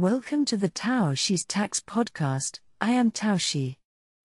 [0.00, 2.60] Welcome to the Tao Tax Podcast.
[2.80, 3.76] I am Tao Shi.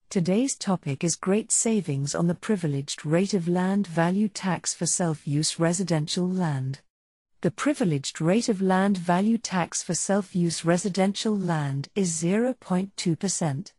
[0.10, 5.28] Today's topic is great savings on the privileged rate of land value tax for self
[5.28, 6.80] use residential land.
[7.42, 13.74] The privileged rate of land value tax for self use residential land is 0.2%.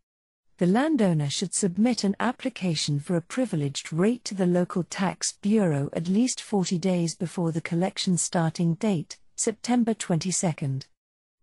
[0.58, 5.88] The landowner should submit an application for a privileged rate to the local tax bureau
[5.94, 10.80] at least 40 days before the collection starting date, September 22.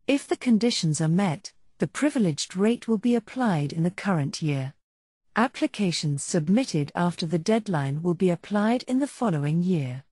[0.08, 4.74] If the conditions are met, the privileged rate will be applied in the current year.
[5.38, 10.04] Applications submitted after the deadline will be applied in the following year.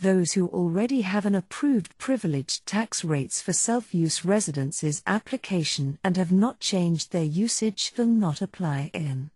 [0.00, 6.16] Those who already have an approved privileged tax rates for self use residences application and
[6.16, 9.30] have not changed their usage will not apply in.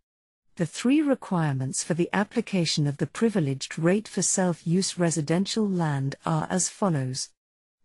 [0.55, 6.15] The three requirements for the application of the privileged rate for self use residential land
[6.25, 7.31] are as follows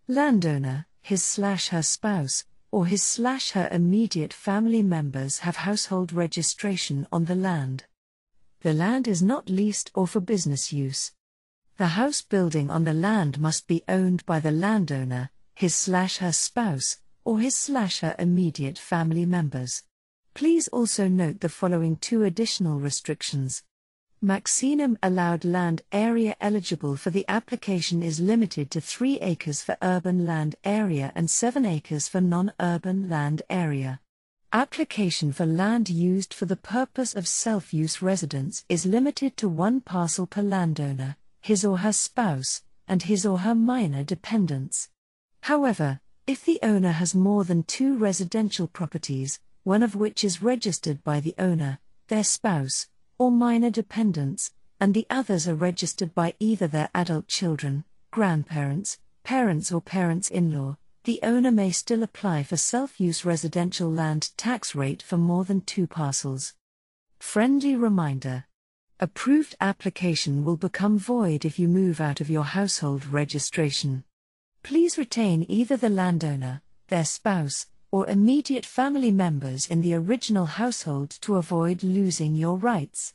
[0.08, 7.06] Landowner his slash her spouse, or his slash her immediate family members have household registration
[7.12, 7.84] on the land.
[8.62, 11.12] The land is not leased or for business use.
[11.78, 16.32] The house building on the land must be owned by the landowner, his slash her
[16.32, 19.84] spouse, or his slash her immediate family members.
[20.34, 23.64] Please also note the following two additional restrictions.
[24.24, 30.26] Maximum allowed land area eligible for the application is limited to 3 acres for urban
[30.26, 34.00] land area and 7 acres for non urban land area.
[34.54, 39.82] Application for land used for the purpose of self use residence is limited to one
[39.82, 44.88] parcel per landowner, his or her spouse, and his or her minor dependents.
[45.42, 51.04] However, if the owner has more than two residential properties, one of which is registered
[51.04, 56.68] by the owner, their spouse, or minor dependents, and the others are registered by either
[56.68, 62.58] their adult children, grandparents, parents, or parents in law, the owner may still apply for
[62.58, 66.54] self use residential land tax rate for more than two parcels.
[67.20, 68.46] Friendly reminder
[69.00, 74.06] Approved application will become void if you move out of your household registration.
[74.62, 81.12] Please retain either the landowner, their spouse, or immediate family members in the original household
[81.12, 83.14] to avoid losing your rights.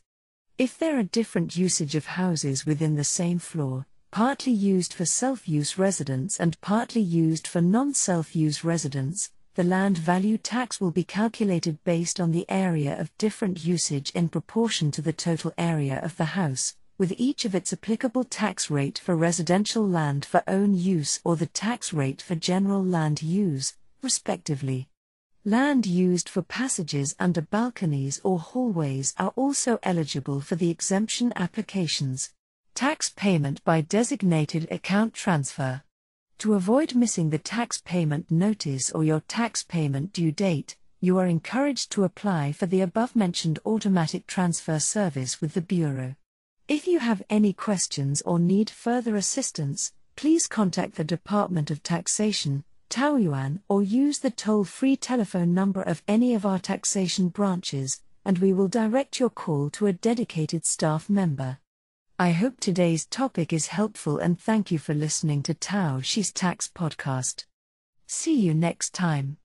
[0.57, 5.49] If there are different usage of houses within the same floor, partly used for self
[5.49, 10.93] use residents and partly used for non self use residents, the land value tax will
[10.93, 15.99] be calculated based on the area of different usage in proportion to the total area
[16.05, 20.75] of the house, with each of its applicable tax rate for residential land for own
[20.75, 24.89] use or the tax rate for general land use, respectively.
[25.45, 32.33] Land used for passages under balconies or hallways are also eligible for the exemption applications.
[32.75, 35.83] Tax payment by designated account transfer.
[36.39, 41.27] To avoid missing the tax payment notice or your tax payment due date, you are
[41.27, 46.15] encouraged to apply for the above mentioned automatic transfer service with the Bureau.
[46.69, 52.65] If you have any questions or need further assistance, please contact the Department of Taxation
[52.89, 58.39] Taoyuan, or use the toll free telephone number of any of our taxation branches, and
[58.39, 61.59] we will direct your call to a dedicated staff member.
[62.19, 66.69] I hope today's topic is helpful and thank you for listening to Tao Shi's Tax
[66.69, 67.45] Podcast.
[68.09, 69.37] See you next time.